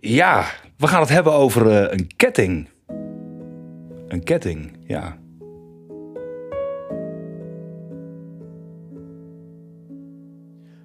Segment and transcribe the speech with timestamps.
[0.00, 0.44] Ja,
[0.76, 2.68] we gaan het hebben over eh, een ketting.
[4.08, 5.18] Een ketting, ja.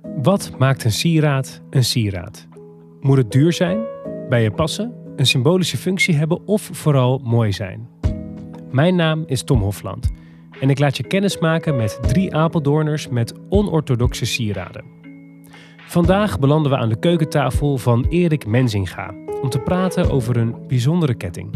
[0.02, 2.48] Wat maakt een sieraad een sieraad?
[3.00, 3.84] Moet het duur zijn,
[4.30, 7.90] bij je passen, een symbolische functie hebben of vooral mooi zijn?
[8.72, 10.12] Mijn naam is Tom Hofland
[10.60, 14.93] en ik laat je kennis maken met drie Apeldoorners met onorthodoxe sieraden.
[15.94, 21.14] Vandaag belanden we aan de keukentafel van Erik Menzinga om te praten over een bijzondere
[21.14, 21.54] ketting.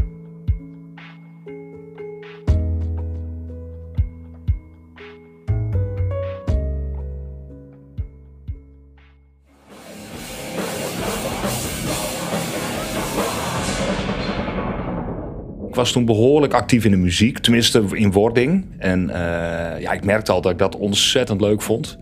[15.68, 18.66] Ik was toen behoorlijk actief in de muziek, tenminste in wording.
[18.78, 21.98] En eh, ja, ik merkte al dat ik dat ontzettend leuk vond.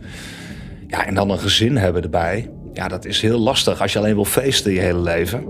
[0.96, 2.52] Ja, en dan een gezin hebben erbij.
[2.74, 5.44] Ja, dat is heel lastig als je alleen wil feesten je hele leven.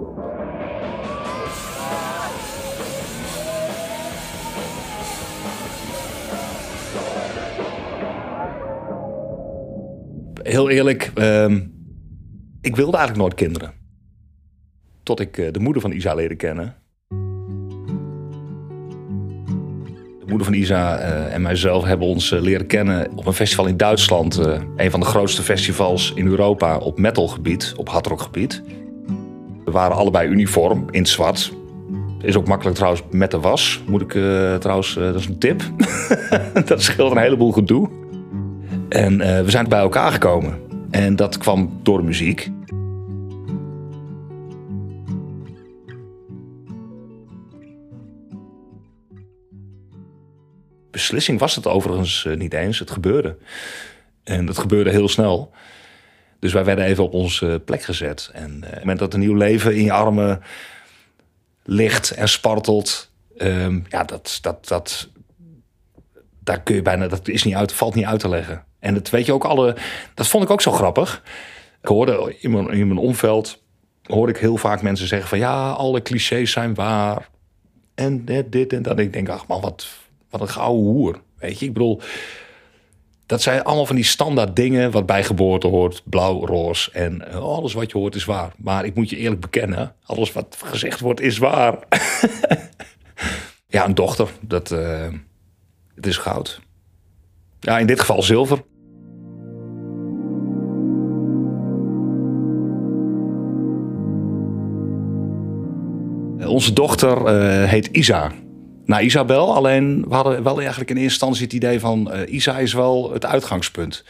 [10.43, 11.61] Heel eerlijk, ehm,
[12.61, 13.73] ik wilde eigenlijk nooit kinderen.
[15.03, 16.75] Tot ik eh, de moeder van Isa leerde kennen.
[20.25, 23.65] De moeder van Isa eh, en mijzelf hebben ons eh, leren kennen op een festival
[23.65, 24.37] in Duitsland.
[24.37, 28.61] eh, een van de grootste festivals in Europa op metalgebied, op hardrockgebied.
[29.65, 31.53] We waren allebei uniform in het zwart.
[32.21, 33.83] Is ook makkelijk trouwens met de was.
[33.87, 34.11] Moet ik
[34.59, 35.61] trouwens, dat is een tip.
[36.65, 37.89] dat scheelt een heleboel gedoe.
[38.89, 40.59] En we zijn bij elkaar gekomen.
[40.91, 42.51] En dat kwam door de muziek.
[50.95, 52.79] Beslissing was het overigens eh, niet eens.
[52.79, 53.37] Het gebeurde.
[54.23, 55.51] En dat gebeurde heel snel.
[56.39, 58.29] Dus wij werden even op onze plek gezet.
[58.33, 60.41] En eh, op het moment dat een nieuw leven in je armen
[61.63, 63.11] ligt en spartelt...
[63.37, 65.09] ehm, ja, dat, dat, dat,
[66.39, 67.07] daar kun je bijna...
[67.07, 68.65] Dat is niet uit, valt niet uit te leggen.
[68.79, 69.75] En dat weet je ook alle...
[70.13, 71.23] Dat vond ik ook zo grappig.
[71.81, 73.63] Ik hoorde in mijn, in mijn omveld...
[74.03, 75.37] hoorde ik heel vaak mensen zeggen van...
[75.37, 77.29] ja, alle clichés zijn waar.
[77.95, 78.99] En dit, dit en dat.
[78.99, 79.87] Ik denk, ach man, wat,
[80.29, 81.21] wat een gouden hoer.
[81.37, 82.01] Weet je, ik bedoel...
[83.25, 86.01] Dat zijn allemaal van die standaard dingen wat bij geboorte hoort.
[86.05, 88.53] Blauw, roze en eh, alles wat je hoort is waar.
[88.57, 91.77] Maar ik moet je eerlijk bekennen, alles wat gezegd wordt is waar.
[93.67, 95.07] ja, een dochter, dat eh,
[95.95, 96.61] het is goud.
[97.59, 98.63] Ja, in dit geval zilver.
[106.39, 107.37] Eh, Onze dochter
[107.67, 108.31] heet Isa.
[108.85, 112.57] Nou, Isabel, alleen we hadden wel eigenlijk in eerste instantie het idee van eh, Isa
[112.57, 114.03] is wel het uitgangspunt.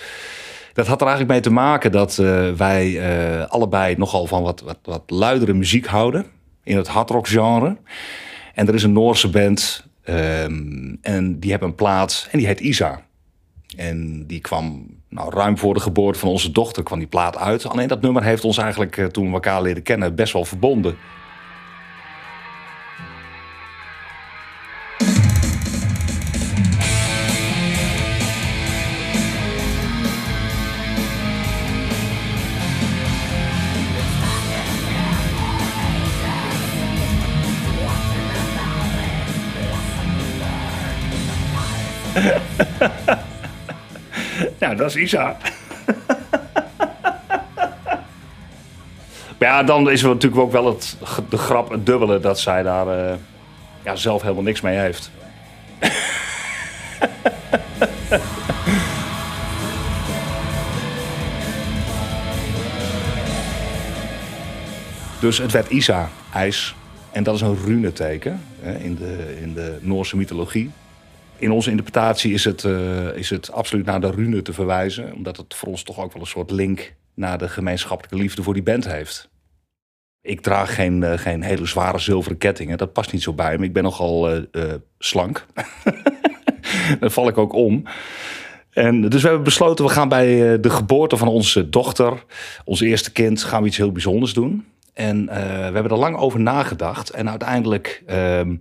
[0.73, 4.61] Dat had er eigenlijk mee te maken dat eh, wij eh, allebei nogal van wat,
[4.61, 6.25] wat, wat luidere muziek houden
[6.63, 7.77] in het hardrock genre.
[8.53, 12.59] En er is een Noorse band ehm, en die hebben een plaat en die heet
[12.59, 13.01] Isa.
[13.75, 17.65] En die kwam nou, ruim voor de geboorte van onze dochter kwam die plaat uit.
[17.65, 20.95] Alleen dat nummer heeft ons eigenlijk toen we elkaar leren kennen best wel verbonden.
[44.59, 45.37] Ja, dat is Isa.
[49.39, 50.97] ja, dan is er natuurlijk ook wel het,
[51.29, 53.15] de grap, het dubbele, dat zij daar eh,
[53.83, 55.11] ja, zelf helemaal niks mee heeft.
[65.19, 66.75] dus het werd Isa, ijs.
[67.11, 68.41] En dat is een runeteken
[68.79, 70.71] in, de, in de Noorse mythologie.
[71.37, 75.13] In onze interpretatie is het, eh, is het absoluut naar de rune te verwijzen.
[75.13, 78.53] Omdat het voor ons toch ook wel een soort link naar de gemeenschappelijke liefde voor
[78.53, 79.29] die band heeft.
[80.21, 82.77] Ik draag geen, eh, geen hele zware zilveren kettingen.
[82.77, 83.65] Dat past niet zo bij me.
[83.65, 85.45] Ik ben nogal eh, slank.
[86.99, 87.83] Daar val ik ook om.
[88.69, 92.23] En dus we hebben besloten, we gaan bij de geboorte van onze dochter,
[92.65, 94.65] ons eerste kind, gaan we iets heel bijzonders doen.
[94.93, 95.31] En we
[95.73, 97.09] hebben er lang over nagedacht.
[97.09, 98.55] En uiteindelijk, ehm,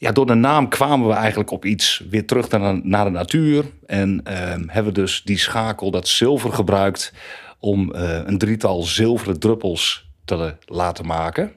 [0.00, 3.64] ja, door de naam kwamen we eigenlijk op iets weer terug naar, naar de natuur.
[3.86, 7.12] En ehm, hebben we dus die schakel, dat zilver gebruikt,
[7.58, 11.52] om eh, een drietal zilveren druppels te laten maken.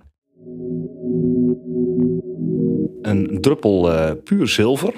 [3.01, 4.93] Een druppel eh, puur zilver,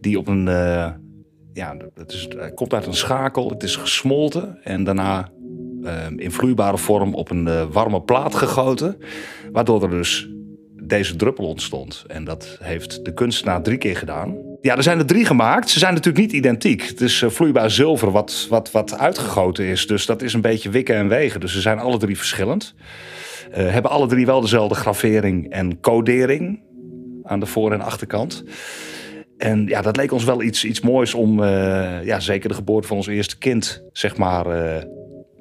[0.00, 0.90] die op een, eh,
[1.52, 5.28] ja, het, is, het komt uit een schakel, het is gesmolten en daarna
[5.82, 8.96] ehm, in vloeibare vorm op een warme plaat gegoten.
[9.52, 10.32] Waardoor er dus
[10.92, 12.04] deze druppel ontstond.
[12.06, 14.36] En dat heeft de kunstenaar drie keer gedaan.
[14.60, 15.70] Ja, er zijn er drie gemaakt.
[15.70, 16.82] Ze zijn natuurlijk niet identiek.
[16.82, 19.86] Het is eh, vloeibaar zilver wat, wat, wat uitgegoten is.
[19.86, 21.40] Dus dat is een beetje wikken en wegen.
[21.40, 22.74] Dus ze zijn alle drie verschillend.
[23.50, 26.62] Uh, hebben alle drie wel dezelfde gravering en codering
[27.22, 28.44] aan de voor- en achterkant.
[29.38, 32.88] En ja, dat leek ons wel iets, iets moois om, uh, ja, zeker de geboorte
[32.88, 34.46] van ons eerste kind, zeg maar,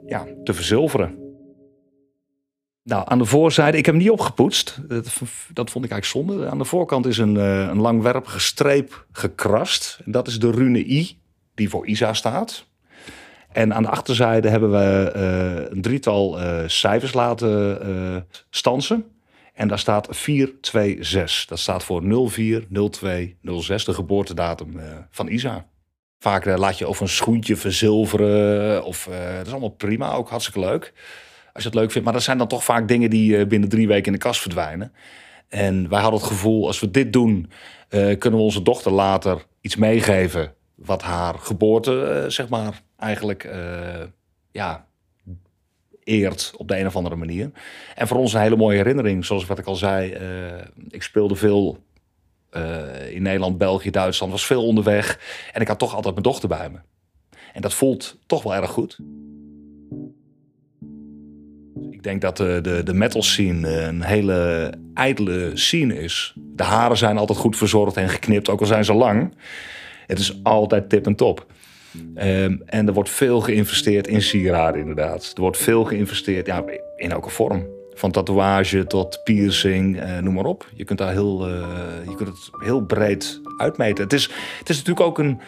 [0.05, 1.20] ja, te verzilveren.
[2.83, 4.79] Nou, aan de voorzijde, ik heb hem niet opgepoetst.
[5.53, 6.49] Dat, vond ik eigenlijk zonde.
[6.49, 9.99] Aan de voorkant is een, uh, een langwerpige streep gekrast.
[10.05, 11.19] Dat is de rune I,
[11.55, 12.65] die voor Isa staat.
[13.51, 15.11] En aan de achterzijde hebben we
[15.71, 19.05] een drietal cijfers laten stansen.
[19.53, 21.45] En daar staat 426.
[21.45, 25.65] Dat staat voor 04 02 06, de geboortedatum uh, van Isa.
[26.19, 28.83] Vaak uh, laat je of een schoentje verzilveren.
[28.83, 30.93] Of, uh, dat is allemaal prima, ook hartstikke leuk.
[31.53, 32.05] Als je het leuk vindt.
[32.05, 34.93] Maar dat zijn dan toch vaak dingen die binnen drie weken in de kast verdwijnen.
[35.47, 37.51] En wij hadden het gevoel, als we dit doen,
[37.89, 40.53] kunnen we onze dochter later iets meegeven.
[40.75, 43.49] Wat haar geboorte, zeg maar, eigenlijk
[44.51, 44.85] ja,
[46.03, 47.51] eert op de een of andere manier.
[47.95, 49.25] En voor ons een hele mooie herinnering.
[49.25, 50.17] Zoals wat ik al zei,
[50.89, 51.77] ik speelde veel
[53.09, 55.19] in Nederland, België, Duitsland, was veel onderweg.
[55.53, 56.77] En ik had toch altijd mijn dochter bij me.
[57.53, 58.99] En dat voelt toch wel erg goed.
[62.01, 66.33] Ik denk dat de, de, de metal scene een hele ijdele scene is.
[66.35, 69.33] De haren zijn altijd goed verzorgd en geknipt, ook al zijn ze lang.
[70.07, 71.45] Het is altijd tip en top.
[72.15, 75.31] Um, en er wordt veel geïnvesteerd in sieraden, inderdaad.
[75.35, 76.63] Er wordt veel geïnvesteerd ja,
[76.95, 77.67] in elke vorm.
[77.93, 80.69] Van tatoeage tot piercing, uh, noem maar op.
[80.73, 81.53] Je kunt daar heel, uh,
[82.07, 84.03] je kunt het heel breed uitmeten.
[84.03, 84.23] Het is,
[84.59, 85.39] het is natuurlijk ook een,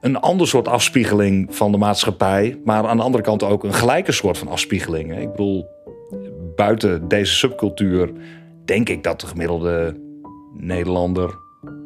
[0.00, 2.60] een ander soort afspiegeling van de maatschappij.
[2.64, 5.18] Maar aan de andere kant ook een gelijke soort van afspiegeling.
[5.18, 5.76] Ik bedoel,
[6.58, 8.12] buiten deze subcultuur
[8.64, 10.00] denk ik dat de gemiddelde
[10.56, 11.38] Nederlander,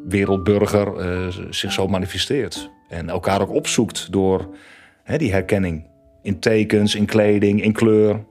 [0.07, 2.69] wereldburger uh, zich zo manifesteert.
[2.89, 4.55] En elkaar ook opzoekt door
[5.03, 5.87] hè, die herkenning.
[6.21, 8.25] In tekens, in kleding, in kleur.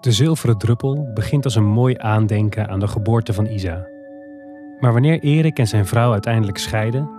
[0.00, 3.86] De zilveren druppel begint als een mooi aandenken aan de geboorte van Isa.
[4.80, 7.10] Maar wanneer Erik en zijn vrouw uiteindelijk scheiden,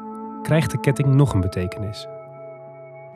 [0.41, 2.07] krijgt de ketting nog een betekenis.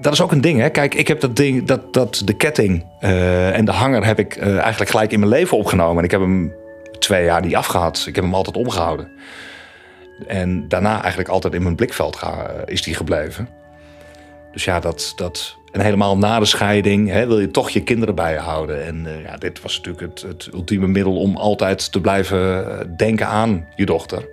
[0.04, 0.70] Dat is ook een ding, hè?
[0.70, 4.36] Kijk, ik heb dat ding, dat, dat de ketting uh, en de hanger heb ik
[4.36, 5.98] uh, eigenlijk gelijk in mijn leven opgenomen.
[5.98, 6.54] En ik heb hem
[7.00, 8.04] twee jaar niet afgehad.
[8.08, 9.12] Ik heb hem altijd omgehouden.
[10.28, 13.50] En daarna eigenlijk altijd in mijn blikveld ga, is die gebleven.
[14.52, 18.16] Dus ja, dat, dat, en helemaal na de scheiding hè, wil je toch je kinderen
[18.16, 18.86] bij je houden.
[18.86, 23.68] En ja, dit was natuurlijk het, het, ultieme middel om altijd te blijven denken aan
[23.76, 24.30] je dochter.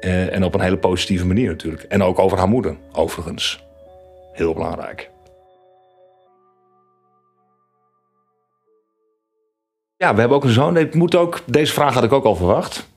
[0.00, 1.82] En op een hele positieve manier natuurlijk.
[1.82, 3.70] En ook over haar moeder, overigens.
[4.32, 5.10] Heel belangrijk.
[9.96, 10.76] Ja, we hebben ook een zoon.
[10.76, 12.90] Ik moet ook, deze vraag had ik ook al verwacht.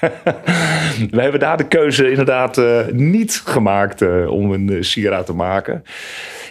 [1.10, 5.84] we hebben daar de keuze inderdaad uh, niet gemaakt uh, om een uh, te maken.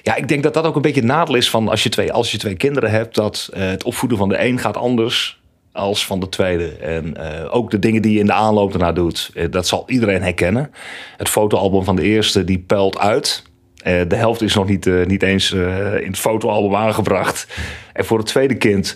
[0.01, 2.13] Ja, ik denk dat dat ook een beetje het nadeel is van als je twee,
[2.13, 5.41] als je twee kinderen hebt, dat het opvoeden van de een gaat anders
[5.77, 6.67] als van de tweede.
[6.69, 7.17] En
[7.49, 10.71] ook de dingen die je in de aanloop ernaar doet, dat zal iedereen herkennen.
[11.17, 13.43] Het fotoalbum van de eerste, die pelt uit.
[13.83, 17.47] de helft is nog niet, niet eens in het fotoalbum aangebracht.
[17.93, 18.95] En voor het tweede kind,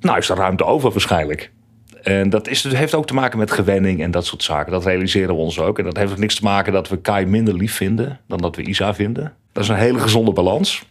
[0.00, 1.50] nou is er ruimte over waarschijnlijk.
[2.02, 4.72] En dat is, heeft ook te maken met gewenning en dat soort zaken.
[4.72, 5.78] Dat realiseren we ons ook.
[5.78, 8.56] En dat heeft ook niks te maken dat we Kai minder lief vinden dan dat
[8.56, 9.34] we Isa vinden.
[9.52, 10.84] Dat is een hele gezonde balans.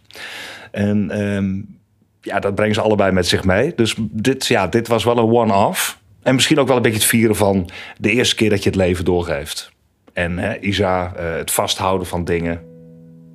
[0.70, 1.78] En um,
[2.20, 3.72] ja, dat brengen ze allebei met zich mee.
[3.74, 5.98] Dus dit, ja, dit was wel een one-off.
[6.22, 8.78] En misschien ook wel een beetje het vieren van de eerste keer dat je het
[8.78, 9.72] leven doorgeeft.
[10.12, 12.60] En hè, Isa, uh, het vasthouden van dingen.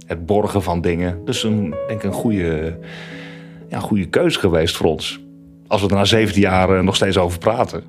[0.08, 1.26] Het borgen van dingen.
[1.26, 2.80] Dus een, denk ik een goede,
[3.70, 5.20] ja, goede keuze geweest voor ons.
[5.68, 7.84] Als we er na 17 jaar nog steeds over praten.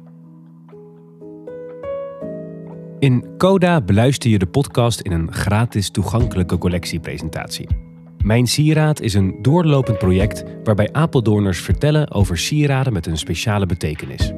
[2.99, 7.86] In Coda beluister je de podcast in een gratis toegankelijke collectiepresentatie.
[8.27, 14.33] Mijn Sieraad is een doorlopend project waarbij Apeldoorners vertellen over sieraden met een speciale betekenis.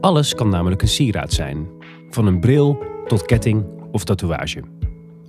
[0.00, 1.68] Alles kan namelijk een sieraad zijn,
[2.10, 4.62] van een bril tot ketting of tatoeage.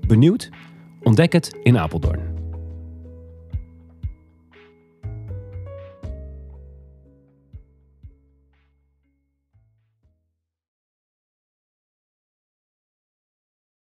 [0.07, 0.49] Benieuwd?
[1.03, 2.38] Ontdek het in Apeldoorn.